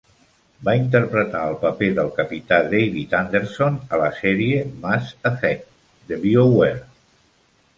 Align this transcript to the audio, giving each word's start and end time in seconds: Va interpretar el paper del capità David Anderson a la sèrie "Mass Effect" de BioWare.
Va 0.67 0.73
interpretar 0.77 1.41
el 1.49 1.57
paper 1.65 1.89
del 1.99 2.09
capità 2.15 2.59
David 2.71 3.13
Anderson 3.19 3.77
a 3.93 4.01
la 4.05 4.09
sèrie 4.23 4.65
"Mass 4.87 5.13
Effect" 5.33 5.71
de 6.13 6.21
BioWare. 6.25 6.83